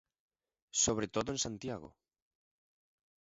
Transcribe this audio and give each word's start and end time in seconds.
Sobre 0.83 1.07
todo 1.15 1.29
en 1.31 1.39
Santiago. 1.45 1.89